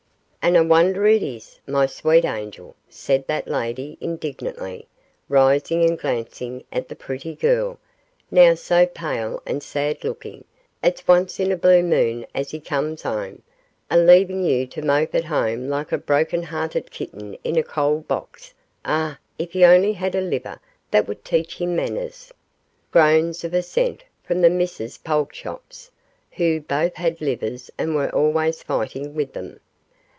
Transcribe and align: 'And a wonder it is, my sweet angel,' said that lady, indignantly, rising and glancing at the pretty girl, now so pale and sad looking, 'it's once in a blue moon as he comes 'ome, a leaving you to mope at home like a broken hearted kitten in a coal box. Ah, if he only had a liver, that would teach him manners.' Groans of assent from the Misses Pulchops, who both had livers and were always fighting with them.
'And 0.43 0.57
a 0.57 0.63
wonder 0.63 1.05
it 1.05 1.21
is, 1.21 1.59
my 1.67 1.85
sweet 1.85 2.25
angel,' 2.25 2.75
said 2.89 3.27
that 3.27 3.47
lady, 3.47 3.95
indignantly, 4.01 4.87
rising 5.29 5.83
and 5.85 5.99
glancing 5.99 6.63
at 6.71 6.89
the 6.89 6.95
pretty 6.95 7.35
girl, 7.35 7.77
now 8.31 8.55
so 8.55 8.87
pale 8.87 9.43
and 9.45 9.61
sad 9.61 10.03
looking, 10.03 10.43
'it's 10.83 11.07
once 11.07 11.39
in 11.39 11.51
a 11.51 11.55
blue 11.55 11.83
moon 11.83 12.25
as 12.33 12.49
he 12.49 12.59
comes 12.59 13.05
'ome, 13.05 13.43
a 13.91 13.99
leaving 13.99 14.43
you 14.43 14.65
to 14.65 14.81
mope 14.81 15.13
at 15.13 15.25
home 15.25 15.69
like 15.69 15.91
a 15.91 15.97
broken 15.99 16.41
hearted 16.41 16.89
kitten 16.89 17.37
in 17.43 17.55
a 17.55 17.61
coal 17.63 17.99
box. 17.99 18.55
Ah, 18.83 19.19
if 19.37 19.51
he 19.51 19.63
only 19.63 19.93
had 19.93 20.15
a 20.15 20.21
liver, 20.21 20.59
that 20.89 21.07
would 21.07 21.23
teach 21.23 21.61
him 21.61 21.75
manners.' 21.75 22.33
Groans 22.89 23.43
of 23.43 23.53
assent 23.53 24.05
from 24.23 24.41
the 24.41 24.49
Misses 24.49 24.97
Pulchops, 24.97 25.91
who 26.31 26.59
both 26.59 26.95
had 26.95 27.21
livers 27.21 27.69
and 27.77 27.93
were 27.93 28.09
always 28.09 28.63
fighting 28.63 29.13
with 29.13 29.33
them. 29.33 29.59